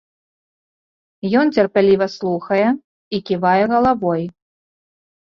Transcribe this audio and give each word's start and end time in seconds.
Ён 1.41 1.53
цярпліва 1.59 2.05
слухае 2.17 2.65
і 3.15 3.23
ківае 3.31 3.57
галавой. 3.77 4.23